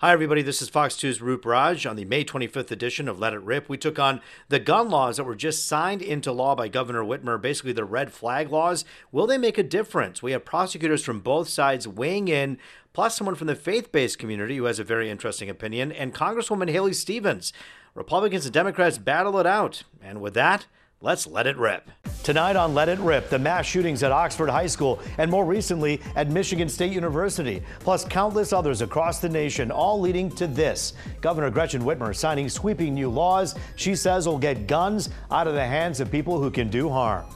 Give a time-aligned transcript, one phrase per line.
[0.00, 0.42] Hi, everybody.
[0.42, 1.86] This is Fox 2's Roop Raj.
[1.86, 5.16] On the May 25th edition of Let It Rip, we took on the gun laws
[5.16, 8.84] that were just signed into law by Governor Whitmer, basically the red flag laws.
[9.10, 10.22] Will they make a difference?
[10.22, 12.58] We have prosecutors from both sides weighing in,
[12.92, 16.70] plus someone from the faith based community who has a very interesting opinion, and Congresswoman
[16.70, 17.54] Haley Stevens.
[17.94, 19.84] Republicans and Democrats battle it out.
[20.02, 20.66] And with that,
[21.02, 21.90] Let's let it rip.
[22.22, 26.00] Tonight on Let It Rip, the mass shootings at Oxford High School and more recently
[26.16, 30.94] at Michigan State University, plus countless others across the nation, all leading to this.
[31.20, 35.64] Governor Gretchen Whitmer signing sweeping new laws she says will get guns out of the
[35.64, 37.26] hands of people who can do harm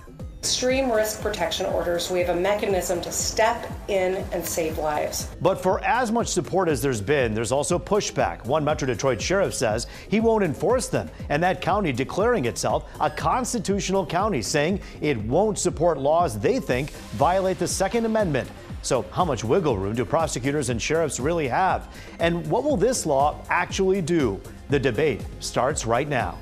[0.41, 5.29] extreme risk protection orders, we have a mechanism to step in and save lives.
[5.43, 8.47] But for as much support as there's been, there's also pushback.
[8.47, 13.11] One Metro Detroit sheriff says he won't enforce them, and that county declaring itself a
[13.11, 18.49] constitutional county, saying it won't support laws they think violate the Second Amendment.
[18.81, 21.95] So, how much wiggle room do prosecutors and sheriffs really have?
[22.19, 24.41] And what will this law actually do?
[24.71, 26.39] The debate starts right now.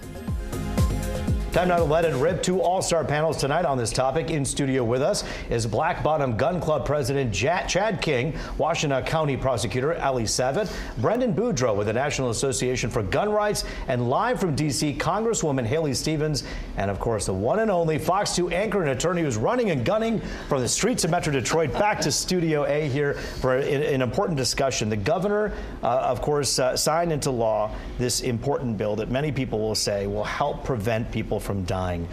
[1.59, 2.41] Time now to let it rip.
[2.41, 4.31] Two all-star panels tonight on this topic.
[4.31, 9.95] In studio with us is Black Bottom Gun Club President Chad King, Washtenaw County Prosecutor
[9.95, 14.95] Eli Savit, Brenden Boudreau with the National Association for Gun Rights, and live from D.C.,
[14.99, 16.45] Congresswoman Haley Stevens,
[16.77, 19.85] and of course the one and only Fox 2 anchor and attorney who's running and
[19.85, 24.37] gunning from the streets of Metro Detroit back to Studio A here for an important
[24.37, 24.89] discussion.
[24.89, 29.59] The governor, uh, of course, uh, signed into law this important bill that many people
[29.59, 32.07] will say will help prevent people from dying.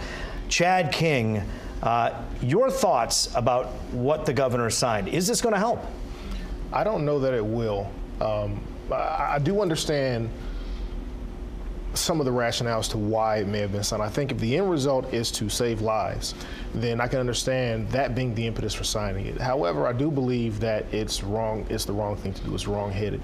[0.47, 1.43] Chad King,
[1.83, 5.09] uh, your thoughts about what the governor signed.
[5.09, 5.83] Is this going to help?
[6.71, 7.91] I don't know that it will.
[8.21, 10.29] Um, I, I do understand
[11.97, 14.01] some of the rationales to why it may have been signed.
[14.01, 16.35] I think if the end result is to save lives,
[16.73, 19.39] then I can understand that being the impetus for signing it.
[19.39, 21.65] However, I do believe that it's wrong.
[21.69, 22.53] It's the wrong thing to do.
[22.53, 23.21] It's wrong-headed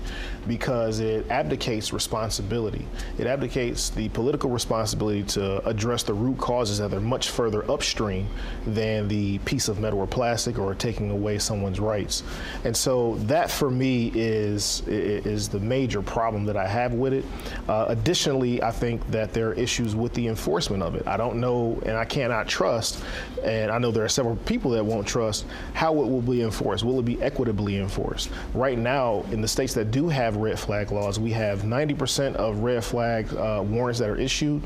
[0.48, 2.86] because it abdicates responsibility.
[3.18, 8.28] It abdicates the political responsibility to address the root causes that are much further upstream
[8.66, 12.24] than the piece of metal or plastic or taking away someone's rights.
[12.64, 17.26] And so that, for me, is is the major problem that I have with it.
[17.68, 21.08] Uh, additionally, I think that there are issues with the enforcement of it.
[21.08, 23.04] I don't know, and I cannot trust
[23.44, 26.84] and I know there are several people that won't trust how it will be enforced.
[26.84, 28.30] Will it be equitably enforced?
[28.54, 32.60] Right now, in the states that do have red flag laws, we have 90% of
[32.60, 34.62] red flag uh, warrants that are issued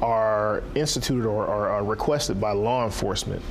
[0.00, 3.42] are instituted or are requested by law enforcement.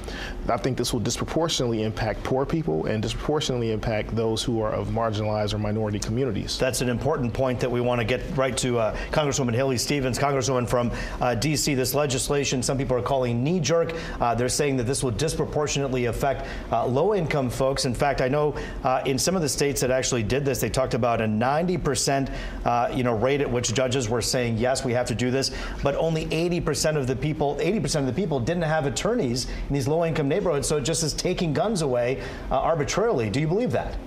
[0.50, 4.90] I think this will disproportionately impact poor people and disproportionately impact those who are of
[4.90, 6.58] marginalized or minority communities.
[6.58, 10.18] That's an important point that we want to get right to uh, Congresswoman Haley Stevens,
[10.18, 11.76] Congresswoman from uh, D.C.
[11.76, 13.94] This legislation, some people are calling knee jerk.
[14.20, 17.86] Uh, they're saying that this will disproportionately affect uh, low income folks.
[17.86, 20.70] In fact, I know uh, in some of the states that actually did this, they
[20.70, 22.34] talked about a 90%
[22.66, 25.52] uh, you know, rate at which judges were saying, yes, we have to do this,
[25.84, 29.88] but only 80% of the people, 80% of the people didn't have attorneys in these
[29.88, 30.68] low income neighborhoods.
[30.68, 33.30] So it just is taking guns away uh, arbitrarily.
[33.30, 33.98] Do you believe that?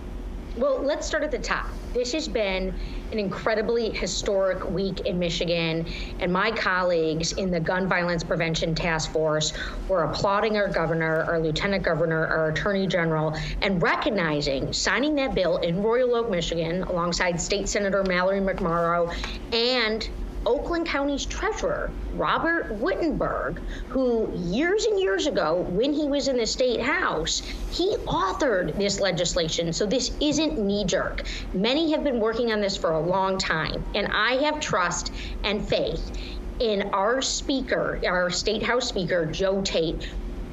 [0.56, 1.66] Well, let's start at the top.
[1.92, 2.74] This has been
[3.12, 5.86] an incredibly historic week in Michigan,
[6.20, 9.52] and my colleagues in the Gun Violence Prevention Task Force
[9.88, 15.58] were applauding our governor, our lieutenant governor, our attorney general, and recognizing signing that bill
[15.58, 19.14] in Royal Oak, Michigan, alongside State Senator Mallory McMorrow
[19.52, 20.08] and
[20.46, 26.46] Oakland County's treasurer, Robert Wittenberg, who years and years ago, when he was in the
[26.46, 27.42] state house,
[27.72, 29.72] he authored this legislation.
[29.72, 31.24] So this isn't knee jerk.
[31.52, 35.12] Many have been working on this for a long time, and I have trust
[35.42, 36.12] and faith
[36.60, 40.08] in our speaker, our state house speaker, Joe Tate,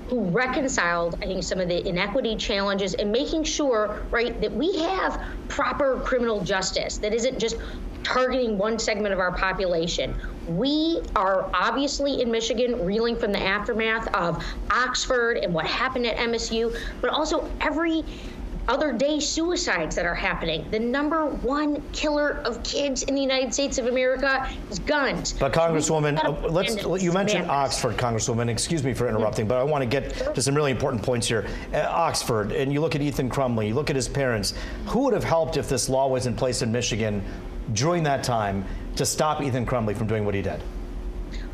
[0.10, 4.78] who reconciled, I think, some of the inequity challenges and making sure, right, that we
[4.80, 7.58] have proper criminal justice that isn't just
[8.04, 10.16] targeting one segment of our population.
[10.48, 16.18] We are obviously in Michigan reeling from the aftermath of Oxford and what happened at
[16.18, 18.04] MSU, but also every
[18.68, 20.66] other day suicides that are happening.
[20.72, 25.34] The number one killer of kids in the United States of America is guns.
[25.34, 28.50] But Congresswoman, uh, let's you mentioned Oxford, Congresswoman.
[28.50, 31.46] Excuse me for interrupting, but I want to get to some really important points here.
[31.74, 34.54] Uh, Oxford, and you look at Ethan Crumbley, you look at his parents.
[34.88, 37.24] Who would have helped if this law was in place in Michigan
[37.72, 38.66] during that time
[38.96, 40.62] to stop Ethan Crumbley from doing what he did?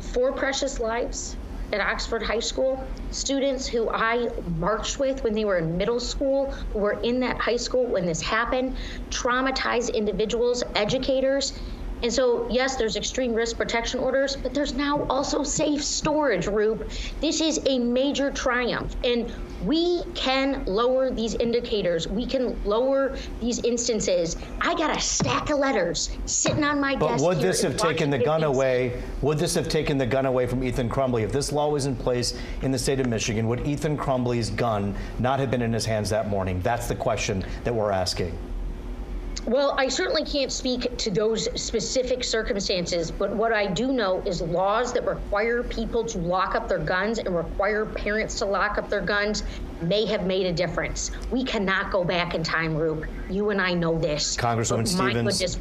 [0.00, 1.36] Four precious lives
[1.72, 4.28] at Oxford High School, students who I
[4.58, 8.06] marched with when they were in middle school, who were in that high school when
[8.06, 8.76] this happened,
[9.10, 11.58] traumatized individuals, educators.
[12.02, 16.90] And so, yes, there's extreme risk protection orders, but there's now also safe storage, Roop.
[17.20, 18.96] This is a major triumph.
[19.04, 19.30] And
[19.64, 22.08] we can lower these indicators.
[22.08, 24.36] We can lower these instances.
[24.60, 27.24] I got a stack of letters sitting on my but desk.
[27.24, 29.02] But would this have taken the gun away?
[29.22, 31.22] Would this have taken the gun away from Ethan Crumbley?
[31.22, 34.94] If this law was in place in the state of Michigan, would Ethan Crumbley's gun
[35.18, 36.60] not have been in his hands that morning?
[36.62, 38.36] That's the question that we're asking.
[39.46, 44.42] Well, I certainly can't speak to those specific circumstances, but what I do know is
[44.42, 48.90] laws that require people to lock up their guns and require parents to lock up
[48.90, 49.42] their guns
[49.82, 51.10] may have made a difference.
[51.30, 53.06] We cannot go back in time, Roop.
[53.28, 54.36] You and I know this.
[54.36, 55.56] Congresswoman Stevens,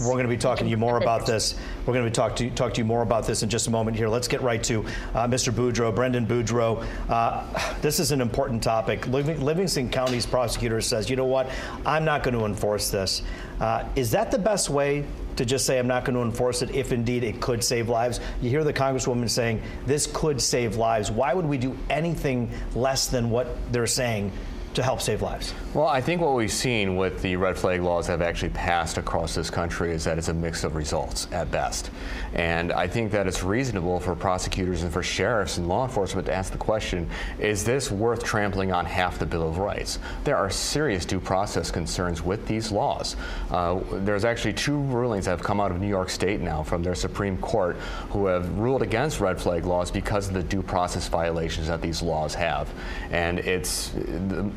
[0.00, 1.54] we're going to be talking to you more about this.
[1.86, 3.70] We're going to be talk to, talk to you more about this in just a
[3.70, 4.08] moment here.
[4.08, 4.84] Let's get right to
[5.14, 5.52] uh, Mr.
[5.52, 6.86] Boudreau, Brenden Boudreau.
[7.08, 7.44] Uh,
[7.80, 9.06] this is an important topic.
[9.08, 11.50] Livingston County's prosecutor says, you know what,
[11.86, 13.22] I'm not going to enforce this.
[13.60, 15.04] Uh, is that the best way
[15.36, 18.20] to just say I'm not going to enforce it if indeed it could save lives?
[18.40, 21.10] You hear the Congresswoman saying this could save lives.
[21.10, 24.32] Why would we do anything less than what they're saying
[24.74, 25.54] to help save lives?
[25.72, 28.98] Well, I think what we've seen with the red flag laws that have actually passed
[28.98, 31.90] across this country is that it's a mix of results at best.
[32.34, 36.34] And I think that it's reasonable for prosecutors and for sheriffs and law enforcement to
[36.34, 39.98] ask the question is this worth trampling on half the Bill of Rights?
[40.24, 43.16] There are serious due process concerns with these laws.
[43.50, 46.82] Uh, there's actually two rulings that have come out of New York State now from
[46.82, 47.76] their Supreme Court
[48.10, 52.02] who have ruled against red flag laws because of the due process violations that these
[52.02, 52.68] laws have.
[53.10, 53.92] And it's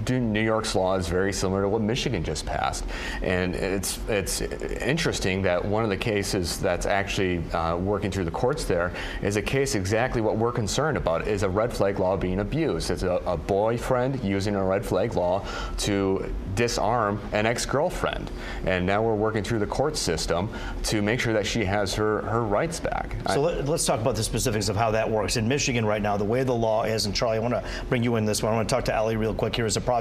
[0.09, 2.86] New York's law is very similar to what Michigan just passed,
[3.21, 8.31] and it's it's interesting that one of the cases that's actually uh, working through the
[8.31, 12.15] courts there is a case exactly what we're concerned about is a red flag law
[12.15, 12.89] being abused.
[12.89, 15.45] It's a, a boyfriend using a red flag law
[15.80, 18.31] to disarm an ex-girlfriend,
[18.65, 20.50] and now we're working through the court system
[20.83, 23.15] to make sure that she has her her rights back.
[23.27, 26.01] So I, let, us talk about the specifics of how that works in Michigan right
[26.01, 26.15] now.
[26.15, 28.54] The way the law is, and Charlie, I want to bring you in this one.
[28.54, 29.97] I want to talk to Eli real quick here as a prosecutor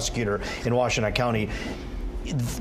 [0.64, 1.48] in Washtenaw County.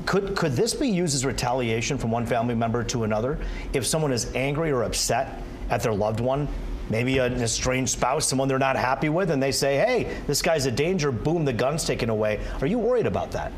[0.04, 3.38] Could could this be used as retaliation from one family member to another
[3.72, 6.48] if someone is angry or upset at their loved one?
[6.88, 10.66] Maybe an estranged spouse, someone they're not happy with, and they say, "Hey, this guy's
[10.66, 12.38] a danger." Boom, the gun's taken away.
[12.60, 13.52] Are you worried about that?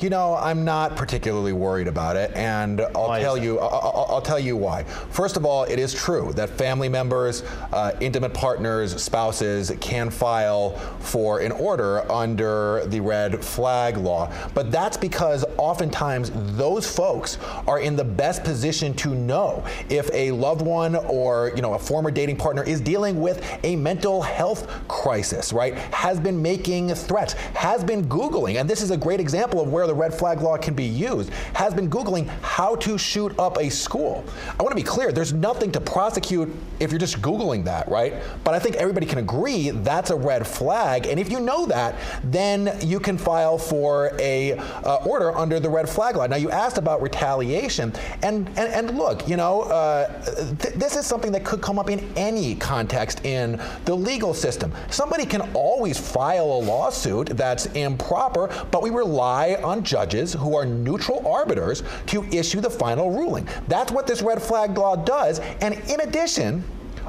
[0.00, 3.58] You know, I'm not particularly worried about it, and I'll why tell you.
[3.58, 4.84] I'll, I'll, tell you why.
[4.84, 7.42] First of all, it is true that family members,
[7.72, 14.70] uh, intimate partners, spouses can file for an order under the red flag law, but
[14.70, 20.62] that's because oftentimes those folks are in the best position to know if a loved
[20.62, 25.52] one or you know a former dating partner is dealing with a mental health crisis,
[25.52, 25.74] right?
[25.74, 29.87] Has been making threats, has been googling, and this is a great example of where
[29.88, 33.68] the red flag law can be used, has been Googling how to shoot up a
[33.68, 34.24] school.
[34.58, 38.14] I want to be clear, there's nothing to prosecute if you're just Googling that, right?
[38.44, 41.06] But I think everybody can agree that's a red flag.
[41.06, 45.70] And if you know that, then you can file for a uh, order under the
[45.70, 46.26] red flag law.
[46.26, 47.92] Now, you asked about retaliation.
[48.22, 50.22] And, and, and look, you know, uh,
[50.56, 54.72] th- this is something that could come up in any context in the legal system.
[54.90, 60.56] Somebody can always file a lawsuit that's improper, but we rely on on judges who
[60.56, 63.48] are neutral arbiters to issue the final ruling.
[63.68, 65.38] That's what this red flag law does.
[65.60, 66.64] And in addition,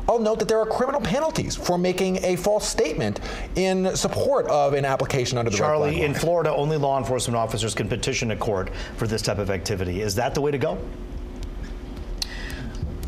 [0.07, 3.19] I'll note that there are criminal penalties for making a false statement
[3.55, 7.87] in support of an application under the Charlie, in Florida, only law enforcement officers can
[7.87, 10.01] petition a court for this type of activity.
[10.01, 10.79] Is that the way to go?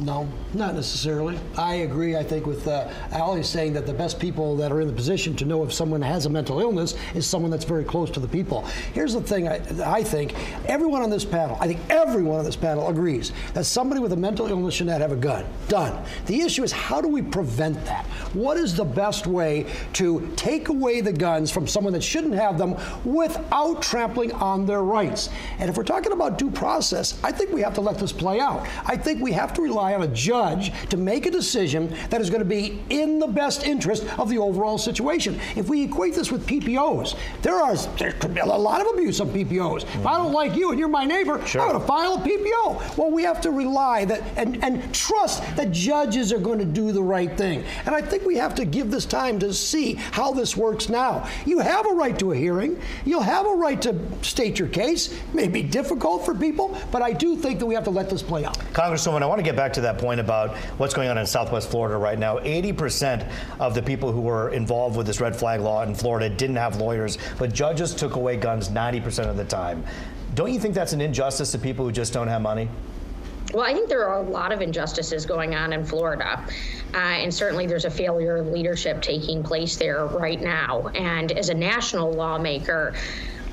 [0.01, 1.39] No, not necessarily.
[1.55, 4.87] I agree, I think, with uh, Eli saying that the best people that are in
[4.87, 8.09] the position to know if someone has a mental illness is someone that's very close
[8.11, 8.65] to the people.
[8.93, 10.33] Here's the thing I, I think
[10.67, 14.15] everyone on this panel, I think everyone on this panel agrees that somebody with a
[14.15, 15.45] mental illness should not have a gun.
[15.67, 16.03] Done.
[16.25, 18.07] The issue is how do we prevent that?
[18.33, 22.57] What is the best way to take away the guns from someone that shouldn't have
[22.57, 25.29] them without trampling on their rights?
[25.59, 28.39] And if we're talking about due process, I think we have to let this play
[28.39, 28.67] out.
[28.87, 32.29] I think we have to rely on a judge to make a decision that is
[32.29, 35.39] going to be in the best interest of the overall situation.
[35.55, 39.19] If we equate this with PPOs, there are there could be a lot of abuse
[39.19, 39.83] of PPOs.
[39.83, 39.99] Mm-hmm.
[39.99, 41.61] If I don't like you and you're my neighbor, sure.
[41.61, 42.97] I'm going to file a PPO.
[42.97, 46.91] Well, we have to rely that and, and trust that judges are going to do
[46.91, 47.63] the right thing.
[47.85, 51.27] And I think we have to give this time to see how this works now.
[51.45, 52.79] You have a right to a hearing.
[53.05, 55.11] You'll have a right to state your case.
[55.11, 58.09] It may be difficult for people, but I do think that we have to let
[58.09, 58.57] this play out.
[58.73, 61.69] Congresswoman, I want to get back to that point about what's going on in Southwest
[61.69, 62.37] Florida right now.
[62.39, 66.55] 80% of the people who were involved with this red flag law in Florida didn't
[66.55, 69.83] have lawyers, but judges took away guns 90% of the time.
[70.33, 72.69] Don't you think that's an injustice to people who just don't have money?
[73.53, 76.41] Well, I think there are a lot of injustices going on in Florida.
[76.93, 80.87] Uh, and certainly there's a failure of leadership taking place there right now.
[80.89, 82.93] And as a national lawmaker,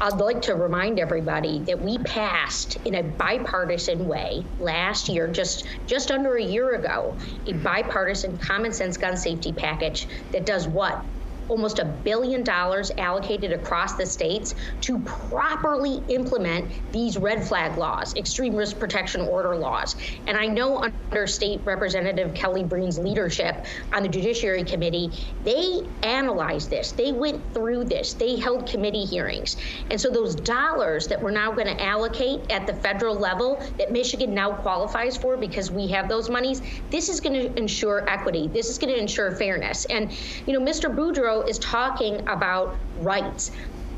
[0.01, 5.67] I'd like to remind everybody that we passed in a bipartisan way last year, just
[5.87, 11.05] just under a year ago, a bipartisan common sense gun safety package that does what?
[11.49, 18.15] Almost a billion dollars allocated across the states to properly implement these red flag laws,
[18.17, 19.97] extreme risk protection order laws.
[20.27, 25.11] And I know under State Representative Kelly Breen's leadership on the Judiciary Committee,
[25.45, 29.57] they analyzed this, they went through this, they held committee hearings.
[29.91, 33.93] And so those dollars that we're now going to allocate at the federal level that
[33.93, 38.49] Michigan now qualifies for because we have those monies, this is going to ensure equity.
[38.49, 39.85] This is going to ensure fairness.
[39.87, 40.11] And,
[40.47, 40.95] you know, Mr.
[41.43, 43.51] Is talking about rights.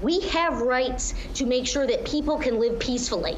[0.02, 3.36] We have rights to make sure that people can live peacefully.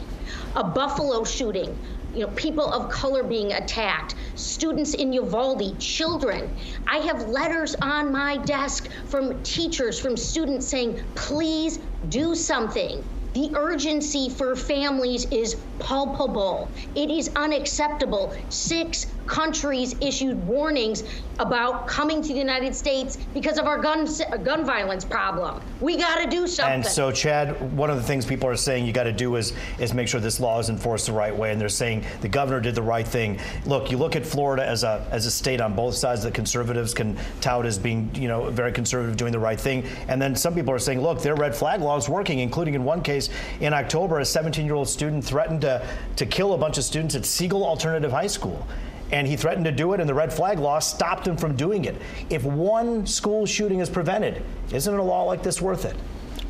[0.54, 1.76] A Buffalo shooting,
[2.14, 6.54] you know, people of color being attacked, students in Uvalde, children.
[6.87, 11.78] I have letters on my desk from teachers, from students saying, please
[12.09, 13.02] do something.
[13.35, 16.68] The urgency for families is palpable.
[16.94, 18.37] It is unacceptable.
[18.50, 21.04] Six countries issued warnings
[21.38, 24.08] about coming to the United States because of our gun
[24.42, 25.60] gun violence problem.
[25.80, 26.74] We got to do something.
[26.74, 29.52] And so, Chad, one of the things people are saying you got to do is
[29.78, 31.52] is make sure this law is enforced the right way.
[31.52, 33.40] And they're saying the governor did the right thing.
[33.66, 36.22] Look, you look at Florida as a as a state on both sides.
[36.22, 39.86] The conservatives can tout as being you know very conservative, doing the right thing.
[40.08, 42.84] And then some people are saying, look, their red flag law is working, including in
[42.84, 43.28] one case
[43.60, 45.86] in October, a 17 year old student threatened to
[46.16, 48.66] to kill a bunch of students at Siegel Alternative High School
[49.12, 51.85] and he threatened to do it, and the red flag law stopped him from doing
[51.85, 51.97] it.
[52.31, 54.42] If one school shooting is prevented,
[54.73, 55.97] isn't a law like this worth it?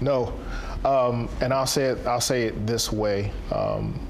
[0.00, 0.32] No,
[0.84, 2.06] um, and I'll say it.
[2.06, 3.32] I'll say it this way.
[3.52, 4.08] Um,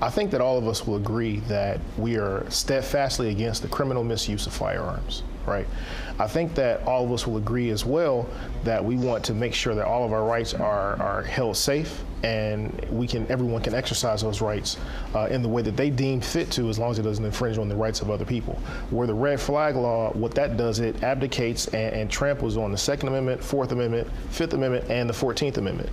[0.00, 4.04] I think that all of us will agree that we are steadfastly against the criminal
[4.04, 5.66] misuse of firearms, right?
[6.18, 8.28] I think that all of us will agree as well
[8.64, 12.02] that we want to make sure that all of our rights are, are held safe
[12.26, 14.78] and we can everyone can exercise those rights
[15.14, 17.56] uh, in the way that they deem fit to as long as it doesn't infringe
[17.56, 18.54] on the rights of other people.
[18.90, 22.78] Where the red flag law what that does it abdicates and, and tramples on the
[22.78, 25.88] second amendment fourth amendment fifth amendment and the 14th amendment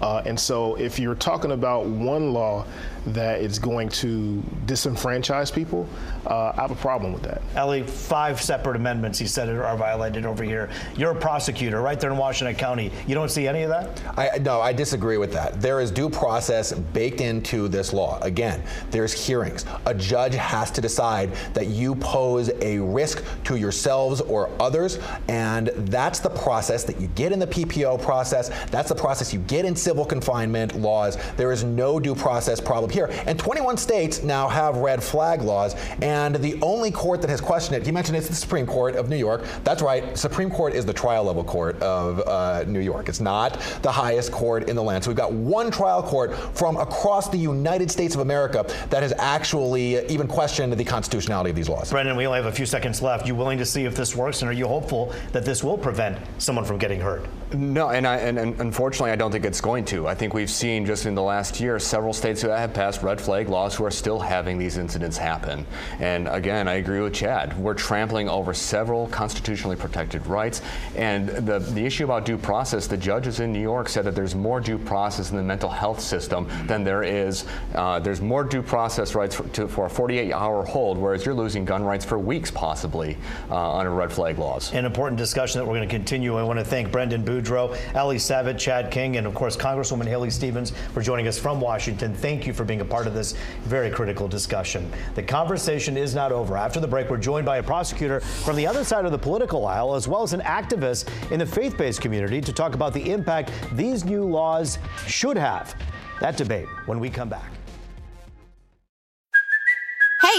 [0.00, 2.64] uh, and so if you're talking about one law
[3.06, 5.88] that is going to disenfranchise people,
[6.26, 7.42] uh, I have a problem with that.
[7.56, 10.68] Eli, five separate amendments, he said, are violated over here.
[10.96, 12.90] You're a prosecutor right there in Washtenaw County.
[13.06, 14.00] You don't see any of that?
[14.18, 15.60] I, no, I disagree with that.
[15.60, 18.18] There is due process baked into this law.
[18.20, 19.64] Again, there's hearings.
[19.86, 25.68] A judge has to decide that you pose a risk to yourselves or others, and
[25.68, 28.50] that's the process that you get in the PPO process.
[28.70, 31.16] That's the process you get in civil confinement laws.
[31.38, 33.08] There is no due process problem here.
[33.26, 37.76] And 21 states now have red flag laws, and the only court that has questioned
[37.80, 39.46] it, he mentioned it's the Supreme Court of New York.
[39.64, 43.08] That's right, Supreme Court is the trial level court of uh, New York.
[43.08, 45.04] It's not the highest court in the land.
[45.04, 49.14] So we've got one trial court from across the United States of America that has
[49.16, 51.90] actually even questioned the constitutionality of these laws.
[51.90, 53.26] Brenden, we only have a few seconds left.
[53.26, 56.18] You willing to see if this works, and are you hopeful that this will prevent
[56.36, 57.24] someone from getting hurt?
[57.54, 60.06] No, and, I, and, and, unfortunately, I don't think it's going to.
[60.06, 63.20] I think we've seen just in the last year several states who have passed red
[63.20, 65.66] flag laws who are still having these incidents happen.
[65.98, 67.58] And again, I agree with Chad.
[67.58, 70.60] We're trampling over several constitutionally protected rights.
[70.94, 74.34] And the, the issue about due process, the judges in New York said that there's
[74.34, 77.46] more due process in the mental health system than there is.
[77.74, 81.64] Uh, there's more due process rights for, to, for a 48-hour hold, whereas you're losing
[81.64, 83.16] gun rights for weeks, possibly,
[83.50, 84.72] uh, under red flag laws.
[84.74, 86.36] An important discussion that we're going to continue.
[86.36, 90.06] I want to thank Brenden Booth Boudreau, Eli Savit, Chad King, and of course Congresswoman
[90.06, 92.14] Haley Stevens for joining us from Washington.
[92.14, 93.34] Thank you for being a part of this
[93.64, 94.90] very critical discussion.
[95.14, 96.56] The conversation is not over.
[96.56, 99.66] After the break, we're joined by a prosecutor from the other side of the political
[99.66, 103.50] aisle, as well as an activist in the faith-based community to talk about the impact
[103.72, 105.74] these new laws should have.
[106.22, 107.57] That debate when we come back.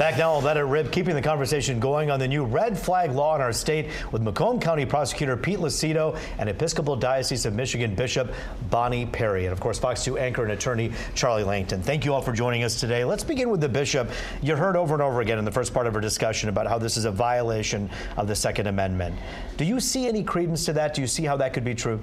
[0.00, 3.42] Back now, it rip, keeping the conversation going on the new red flag law in
[3.42, 8.32] our state with Macomb County Prosecutor Pete Lucido and Episcopal Diocese of Michigan Bishop
[8.70, 9.44] Bonnie Perry.
[9.44, 11.82] And of course, Fox 2 anchor and attorney Charlie Langton.
[11.82, 13.04] Thank you all for joining us today.
[13.04, 14.08] Let's begin with the bishop.
[14.40, 16.78] You heard over and over again in the first part of our discussion about how
[16.78, 19.14] this is a violation of the Second Amendment.
[19.58, 20.94] Do you see any credence to that?
[20.94, 22.00] Do you see how that could be true?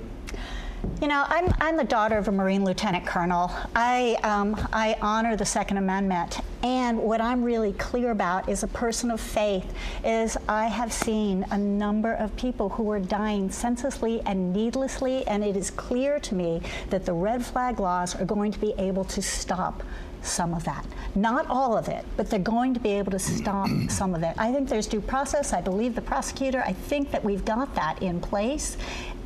[1.01, 3.51] You know, I'm, I'm the daughter of a Marine Lieutenant Colonel.
[3.75, 6.39] I, um, I honor the Second Amendment.
[6.63, 11.45] And what I'm really clear about as a person of faith is I have seen
[11.51, 16.35] a number of people who are dying senselessly and needlessly, and it is clear to
[16.35, 19.83] me that the red flag laws are going to be able to stop
[20.21, 20.85] some of that.
[21.15, 24.33] Not all of it, but they're going to be able to stop some of it.
[24.37, 25.53] I think there's due process.
[25.53, 26.61] I believe the prosecutor.
[26.65, 28.77] I think that we've got that in place.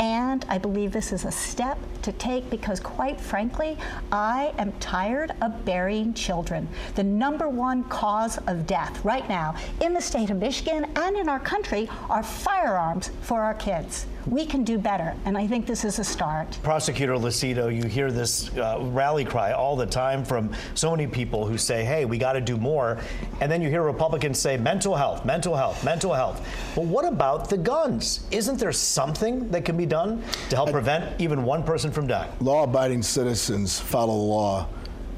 [0.01, 3.77] And I believe this is a step to take because, quite frankly,
[4.12, 6.67] I am tired of burying children.
[6.96, 11.29] The number one cause of death right now in the state of Michigan and in
[11.29, 14.08] our country are firearms for our kids.
[14.27, 16.60] We can do better, and I think this is a start.
[16.62, 21.48] Prosecutor Lucido, you hear this uh, rally cry all the time from so many people
[21.48, 23.00] who say, hey, we got to do more.
[23.39, 26.48] And then you hear Republicans say, mental health, mental health, mental health.
[26.75, 28.27] But what about the guns?
[28.29, 32.31] Isn't there something that can be done to help prevent even one person from dying?
[32.39, 34.67] Law abiding citizens follow the law,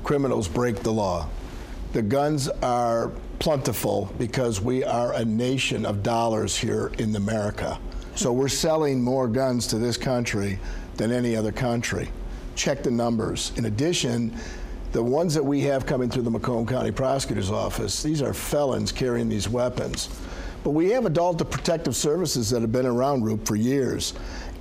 [0.03, 1.29] criminals break the law.
[1.93, 7.79] The guns are plentiful because we are a nation of dollars here in America.
[8.15, 10.57] So we're selling more guns to this country
[10.97, 12.09] than any other country.
[12.55, 13.51] Check the numbers.
[13.57, 14.35] In addition,
[14.91, 18.91] the ones that we have coming through the Macomb County Prosecutor's Office, these are felons
[18.91, 20.09] carrying these weapons.
[20.63, 24.13] But we have adult protective services that have been around ROOP for years.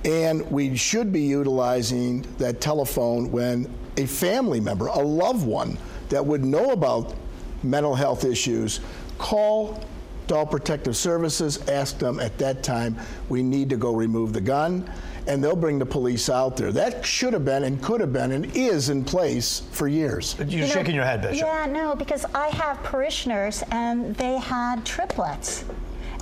[0.05, 5.77] And we should be utilizing that telephone when a family member, a loved one
[6.09, 7.15] that would know about
[7.63, 8.81] mental health issues,
[9.17, 9.81] call
[10.25, 12.97] Adult Protective Services, ask them at that time,
[13.29, 14.89] we need to go remove the gun,
[15.27, 16.71] and they'll bring the police out there.
[16.71, 20.35] That should have been and could have been and is in place for years.
[20.39, 21.45] You're you shaking your head, Bishop.
[21.45, 25.65] Yeah, no, because I have parishioners and they had triplets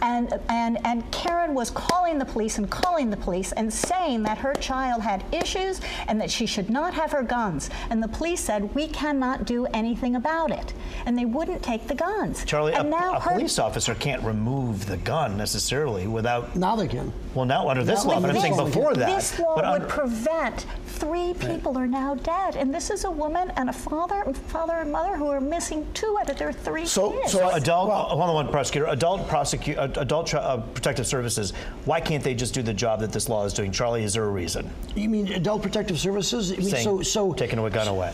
[0.02, 4.38] and, and, and Karen was calling the police and calling the police and saying that
[4.38, 7.70] her child had issues and that she should not have her guns.
[7.90, 10.74] And the police said, we cannot do anything about it.
[11.06, 12.44] And they wouldn't take the guns.
[12.46, 16.56] Charlie, and a, now a her, police officer can't remove the gun necessarily without.
[16.56, 17.14] Now they can.
[17.34, 19.16] Well, now under this Now law, but I'm saying before that.
[19.16, 20.66] This law but would prevent
[21.02, 22.56] three people are now dead.
[22.56, 26.16] And this is a woman and a father, father and mother who are missing two
[26.22, 27.32] out of their three So- kids.
[27.32, 31.54] so I- adult, hold on, one prosecutor, adult prosecute, uh, adult uh, protective services.
[31.86, 33.72] Why can't they just do the job that this law is doing?
[33.72, 34.70] Charlie, is there a reason?
[34.96, 36.52] You mean Adult Protective Services?
[36.52, 38.12] I mean, Saying so, so taking a gun away.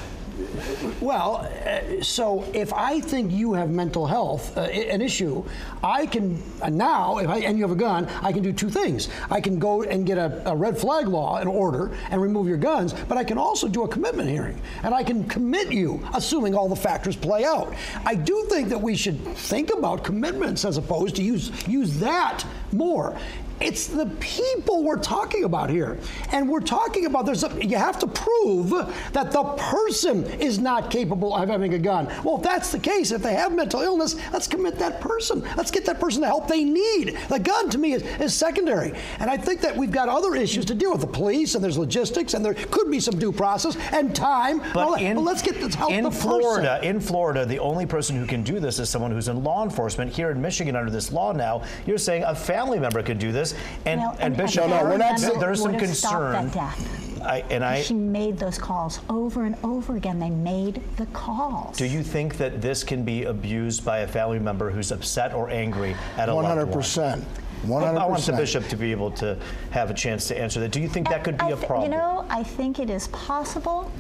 [1.02, 5.44] Well, uh, so if I think you have mental health, uh, an issue,
[5.84, 8.70] I can uh, now, if I, and you have a gun, I can do two
[8.70, 9.10] things.
[9.30, 12.58] I can go and get a, a red flag law, an order, and remove your
[12.58, 16.56] guns, but I can also do a commitment hearing, and I can commit you, assuming
[16.56, 17.74] all the factors play out.
[18.06, 22.46] I do think that we should think about commitments as opposed to use use that
[22.72, 23.18] more.
[23.60, 25.98] It's the people we're talking about here.
[26.32, 28.70] And we're talking about there's a, you have to prove
[29.14, 32.08] that the person is not capable of having a gun.
[32.24, 35.44] Well, if that's the case, if they have mental illness, let's commit that person.
[35.56, 37.18] Let's get that person the help they need.
[37.30, 38.94] The gun to me is, is secondary.
[39.20, 41.78] And I think that we've got other issues to deal with the police and there's
[41.78, 44.62] logistics and there could be some due process and time.
[44.74, 46.96] But in, But let's get this help in the Florida, person.
[46.96, 50.12] in Florida, the only person who can do this is someone who's in law enforcement.
[50.14, 53.47] Here in Michigan, under this law now, you're saying a family member could do this,
[53.86, 56.14] and Well, and, and- Bishop, and No, no, we're not there's- some would have stopped
[56.16, 56.46] concern.
[56.50, 57.04] that death.
[57.24, 60.20] I, and I she made those calls over and over again.
[60.20, 61.76] They made the calls.
[61.76, 65.50] do you think that this can be abused by a family member who's upset or
[65.50, 66.58] angry at a loved one?
[66.68, 67.24] 100%.
[67.70, 69.36] I- I want the bishop to be able to
[69.72, 70.72] have a chance to answer that.
[70.72, 71.92] Do you think that could be I a thi- problem?
[71.92, 73.92] You know, I think it is possible.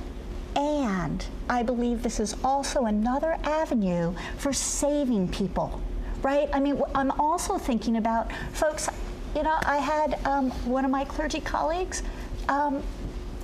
[0.56, 5.82] And I believe this is also another avenue for saving people,
[6.22, 6.50] right?
[6.54, 8.90] I mean, I'm also thinking about folks,
[9.38, 12.02] you know, I had um, one of my clergy colleagues,
[12.50, 12.82] um,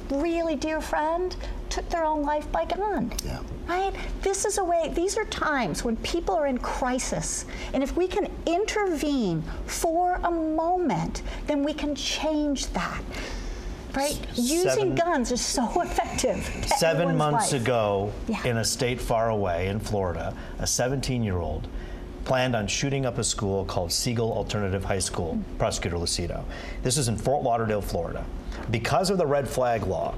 [0.09, 1.35] really dear friend,
[1.69, 3.13] took their own life by gun.
[3.23, 3.41] Yeah.
[3.67, 3.93] Right?
[4.23, 7.45] This is a way, these are times when people are in crisis.
[7.73, 13.03] And if we can intervene for a moment, then we can change that.
[13.93, 14.19] Right?
[14.33, 16.43] Using guns is so effective.
[16.75, 17.61] Seven months life.
[17.61, 18.43] ago, Yeah.
[18.45, 21.67] in a state far away in Florida, a 17 year old
[22.25, 26.43] planned on shooting up a school called Siegel Alternative High School, prosecutor Lucido.
[26.81, 28.25] This is in Fort Lauderdale, Florida.
[28.71, 30.15] Because of the red flag law,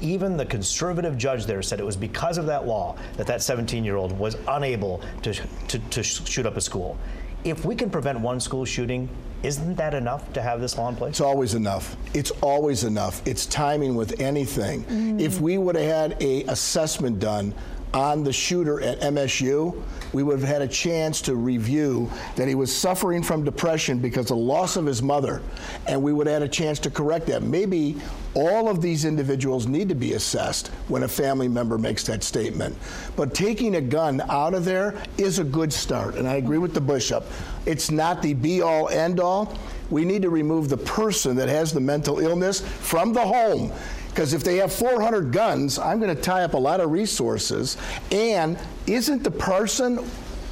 [0.00, 3.84] even the conservative judge there said it was because of that law that that 17
[3.84, 5.34] year old was unable to,
[5.68, 6.98] to, to shoot up a school.
[7.44, 9.08] If we can prevent one school shooting,
[9.42, 11.10] isn't that enough to have this law in place?
[11.10, 11.96] It's always enough.
[12.12, 13.22] It's always enough.
[13.24, 14.84] It's timing with anything.
[14.84, 15.20] Mm-hmm.
[15.20, 17.54] If we would have had a assessment done
[17.94, 19.80] on the shooter at MSU,
[20.12, 24.30] we would have had a chance to review that he was suffering from depression because
[24.30, 25.42] of the loss of his mother,
[25.86, 27.42] and we would have had a chance to correct that.
[27.42, 27.96] Maybe
[28.34, 32.76] all of these individuals need to be assessed when a family member makes that statement.
[33.16, 36.74] But taking a gun out of there is a good start, and I agree with
[36.74, 37.24] the bishop.
[37.66, 39.58] It's not the be all end all.
[39.90, 43.72] We need to remove the person that has the mental illness from the home.
[44.18, 47.76] Because if they have 400 guns, I'm going to tie up a lot of resources.
[48.10, 50.04] And isn't the person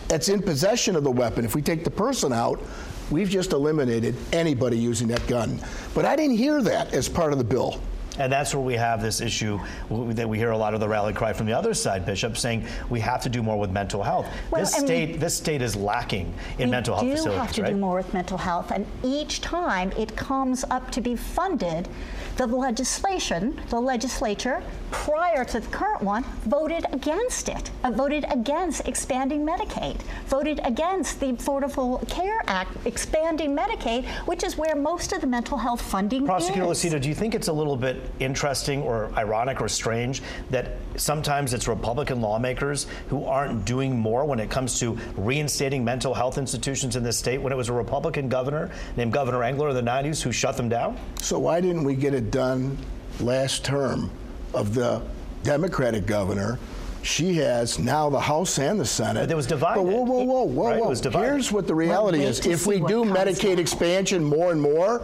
[0.06, 2.62] that's in possession of the weapon, if we take the person out,
[3.10, 5.60] we've just eliminated anybody using that gun.
[5.96, 7.80] But I didn't hear that as part of the bill.
[8.18, 11.12] And that's where we have this issue that we hear a lot of the rally
[11.12, 14.26] cry from the other side, Bishop, saying we have to do more with mental health.
[14.50, 17.26] Well, this and we- state, this state is lacking in mental health facilities.
[17.26, 17.72] we do have to right?
[17.72, 21.88] do more with mental health, and each time it comes up to be funded,
[22.36, 27.70] the legislation, the legislature, prior to the current one, voted against it.
[27.82, 30.00] Uh, voted against expanding Medicaid.
[30.26, 35.58] Voted against the Affordable Care Act expanding Medicaid, which is where most of the mental
[35.58, 36.84] health funding Prosecutor is.
[36.84, 41.54] Lucido, do you think it's a little bit interesting or ironic or strange that sometimes
[41.54, 46.96] it's Republican lawmakers who aren't doing more when it comes to reinstating mental health institutions
[46.96, 50.22] in this state when it was a Republican governor named Governor Engler in the 90s
[50.22, 50.98] who shut them down?
[51.20, 52.76] So why didn't we get it done
[53.20, 54.10] last term
[54.54, 55.02] of the
[55.42, 56.58] Democratic governor?
[57.06, 59.20] She has now the House and the Senate.
[59.20, 59.84] But it was divided.
[59.84, 61.10] But whoa, whoa, whoa, whoa, Right, whoa!
[61.20, 65.02] Here's what the reality is: if we do Medicaid expansion more and more,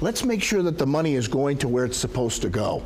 [0.00, 2.82] let's make sure that the money is going to where it's supposed to go.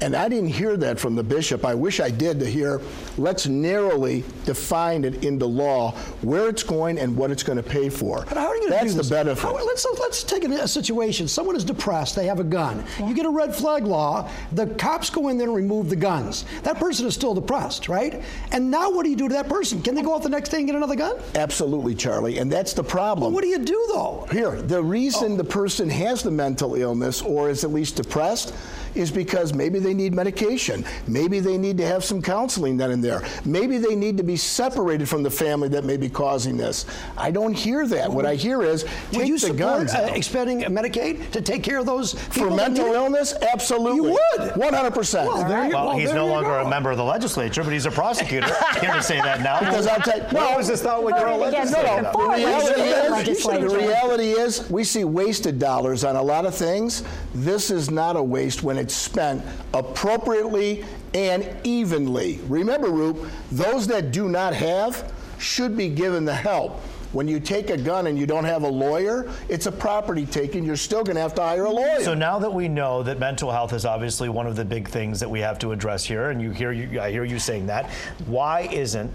[0.00, 1.64] And I didn't hear that from the bishop.
[1.64, 2.82] I wish I did to hear.
[3.16, 7.88] Let's narrowly define it into law where it's going and what it's going to pay
[7.88, 8.24] for.
[8.28, 9.08] But how are you going to That's do this?
[9.08, 9.42] the benefit.
[9.42, 11.28] How- let's let's take a, a situation.
[11.28, 12.14] Someone is depressed.
[12.14, 12.84] They have a gun.
[12.98, 14.30] You get a red flag law.
[14.52, 16.44] The cops go in there and remove the guns.
[16.62, 18.22] That person is still depressed, right?
[18.52, 19.80] And now what do you do to that person?
[19.80, 21.16] Can they go out the next day and get another gun?
[21.34, 23.32] Absolutely, Charlie, and that's the problem.
[23.32, 24.26] What do you do though?
[24.30, 25.36] Here, the reason oh.
[25.36, 28.54] the person has the mental illness or is at least depressed
[28.96, 30.84] is because maybe they need medication.
[31.06, 33.22] Maybe they need to have some counseling then and there.
[33.44, 36.86] Maybe they need to be separated from the family that may be causing this.
[37.16, 38.10] I don't hear that.
[38.10, 41.78] What I hear is Would you the support guns uh, expanding Medicaid to take care
[41.78, 43.96] of those For people that mental illness, absolutely.
[43.96, 44.50] You would.
[44.52, 45.26] 100%.
[45.26, 46.66] Well, there you Well, well, he's there no longer go.
[46.66, 48.46] a member of the legislature, but he's a prosecutor.
[48.80, 49.60] Here to say that now.
[49.60, 51.86] Because I'll tell you, What was just thought when you're a legislator?
[51.86, 52.12] it though?
[52.12, 52.36] before.
[52.36, 57.02] The reality, is, the reality is, we see wasted dollars on a lot of things.
[57.34, 59.44] This is not a waste when it's spent
[59.74, 62.38] appropriately and evenly.
[62.46, 66.78] Remember, Roop, those that do not have should be given the help.
[67.10, 70.64] When you take a gun and you don't have a lawyer, it's a property taking.
[70.64, 72.00] You're still going to have to hire a lawyer.
[72.00, 75.18] So now that we know that mental health is obviously one of the big things
[75.18, 77.90] that we have to address here, and you hear you, I hear you saying that,
[78.26, 79.10] why isn't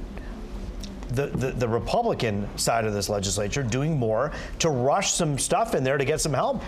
[1.12, 5.84] the, the, the Republican side of this legislature doing more to rush some stuff in
[5.84, 6.62] there to get some help?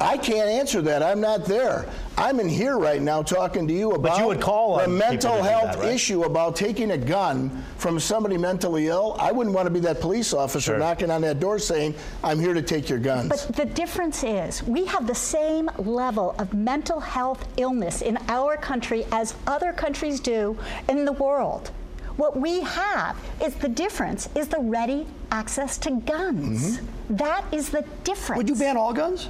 [0.00, 1.02] I can't answer that.
[1.02, 1.86] I'm not there.
[2.16, 5.72] I'm in here right now talking to you about you would call the mental health
[5.72, 5.92] that, right?
[5.92, 9.14] issue about taking a gun from somebody mentally ill.
[9.20, 10.78] I wouldn't want to be that police officer Sure.
[10.78, 14.62] knocking on that door saying, "I'm here to take your guns." But the difference is
[14.62, 20.18] we have the same level of mental health illness in our country as other countries
[20.18, 20.56] do
[20.88, 21.72] in the world.
[22.16, 26.78] What we have is the difference is the ready access to guns.
[26.78, 27.16] Mm-hmm.
[27.16, 28.38] That is the difference.
[28.38, 29.28] Would you ban all guns?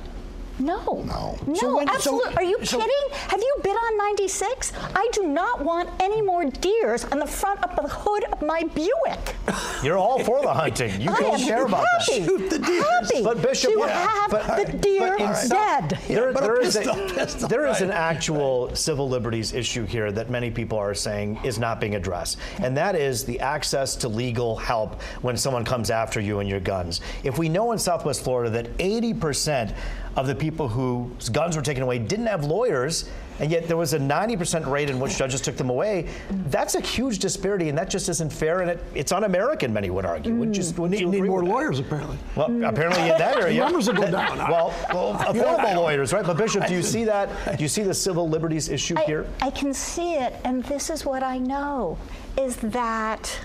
[0.58, 1.02] No.
[1.06, 1.36] No.
[1.46, 2.36] No, So when- so- absolutely.
[2.36, 3.18] Are you so- kidding?
[3.28, 4.72] Have you been on 96?
[4.94, 8.62] I do not want any more deers on the front of the hood of my
[8.74, 9.34] Buick.
[9.82, 11.00] You're all for the hunting.
[11.00, 12.26] You I don't am care about happy, that.
[12.28, 12.84] Shoot the deers.
[12.84, 13.88] Happy But Bishop, to yeah,
[14.20, 15.98] have but- the uh, deer but in dead.
[16.08, 17.82] There, but a there is pistol, a, pistol, there is right.
[17.82, 22.38] an actual civil liberties issue here that many people are saying is not being addressed,
[22.60, 26.60] and that is the access to legal help when someone comes after you and your
[26.60, 27.00] guns.
[27.24, 29.74] If we know in Southwest Florida that 80%
[30.16, 33.94] of the people whose guns were taken away didn't have lawyers, and yet there was
[33.94, 36.08] a 90% rate in which judges took them away.
[36.30, 40.04] That's a huge disparity, and that just isn't fair, and it, it's un-American, many would
[40.04, 40.32] argue.
[40.32, 40.38] Mm.
[40.38, 42.16] Would just, need, need more lawyers, apparently.
[42.36, 42.68] Well, mm.
[42.68, 43.58] apparently in that area.
[43.64, 44.38] numbers will go down.
[44.54, 46.24] Well, well affordable lawyers, right?
[46.24, 47.56] But Bishop, do you see that?
[47.56, 49.26] Do you see the civil liberties issue I, here?
[49.40, 51.98] I can see it, and this is what I know,
[52.36, 53.40] is that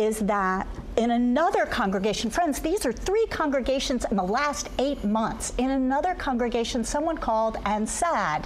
[0.00, 5.52] is that in another congregation, friends, these are three congregations in the last eight months.
[5.58, 8.40] In another congregation, someone called and said,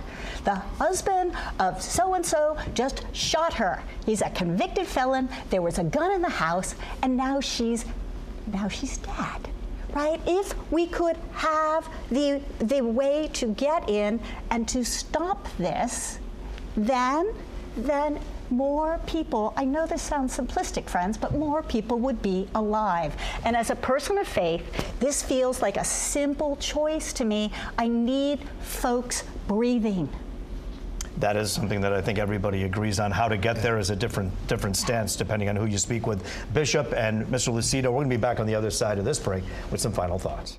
[0.44, 3.80] the husband of so and so just shot her.
[4.04, 5.28] He's a convicted felon.
[5.50, 7.84] There was a gun in the house, and now she's
[8.52, 9.48] now she's dead.
[9.94, 10.20] Right?
[10.26, 16.18] If we could have the the way to get in and to stop this,
[16.76, 17.32] then
[17.76, 18.18] then
[18.50, 23.16] more people, I know this sounds simplistic, friends, but more people would be alive.
[23.44, 27.52] And as a person of faith, this feels like a simple choice to me.
[27.78, 30.08] I need folks breathing.
[31.18, 33.10] That is something that I think everybody agrees on.
[33.10, 36.26] How to get there is a different different stance depending on who you speak with.
[36.52, 37.52] Bishop and Mr.
[37.52, 39.92] Lucido, we're going to be back on the other side of this break with some
[39.92, 40.58] final thoughts.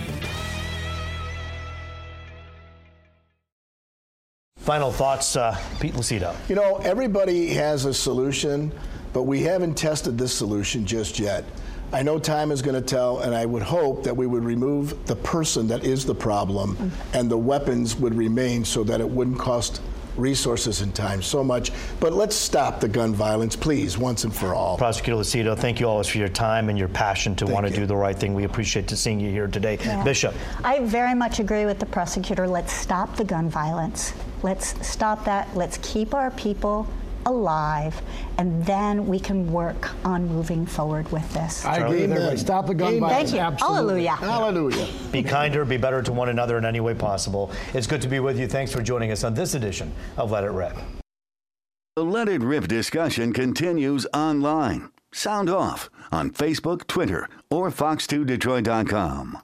[4.61, 6.35] Final thoughts, uh, Pete Lucido.
[6.47, 8.71] You know, everybody has a solution,
[9.11, 11.43] but we haven't tested this solution just yet.
[11.91, 15.07] I know time is going to tell, and I would hope that we would remove
[15.07, 16.91] the person that is the problem mm.
[17.13, 19.81] and the weapons would remain so that it wouldn't cost
[20.15, 21.71] resources and time so much.
[21.99, 24.77] But let's stop the gun violence, please, once and for all.
[24.77, 27.87] Prosecutor Lucido, thank you always for your time and your passion to want to do
[27.87, 28.35] the right thing.
[28.35, 29.79] We appreciate to seeing you here today.
[29.81, 30.03] Yeah.
[30.03, 30.35] Bishop.
[30.63, 32.47] I very much agree with the prosecutor.
[32.47, 34.13] Let's stop the gun violence.
[34.43, 35.55] Let's stop that.
[35.55, 36.87] Let's keep our people
[37.25, 38.01] alive,
[38.37, 41.63] and then we can work on moving forward with this.
[41.65, 42.37] I agree with everybody.
[42.37, 43.31] Stop the gun violence.
[43.31, 43.39] Thank you.
[43.39, 44.05] Absolutely.
[44.05, 44.75] Hallelujah.
[44.75, 45.11] Hallelujah.
[45.11, 47.51] Be kinder, be better to one another in any way possible.
[47.73, 48.47] It's good to be with you.
[48.47, 50.75] Thanks for joining us on this edition of Let It Rip.
[51.95, 54.89] The Let It Rip discussion continues online.
[55.11, 59.41] Sound off on Facebook, Twitter, or Fox2Detroit.com.